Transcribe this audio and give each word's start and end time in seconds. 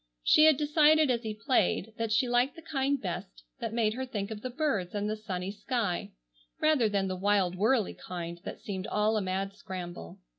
She 0.23 0.45
had 0.45 0.57
decided 0.57 1.11
as 1.11 1.21
he 1.21 1.35
played 1.35 1.93
that 1.97 2.11
she 2.11 2.27
liked 2.27 2.55
the 2.55 2.63
kind 2.63 2.99
best 2.99 3.43
that 3.59 3.71
made 3.71 3.93
her 3.93 4.03
think 4.03 4.31
of 4.31 4.41
the 4.41 4.49
birds 4.49 4.95
and 4.95 5.07
the 5.07 5.15
sunny 5.15 5.51
sky, 5.51 6.09
rather 6.59 6.89
than 6.89 7.07
the 7.07 7.15
wild 7.15 7.53
whirlly 7.53 7.93
kind 7.93 8.41
that 8.43 8.59
seemed 8.59 8.87
all 8.87 9.15
a 9.15 9.21
mad 9.21 9.53
scramble. 9.53 10.17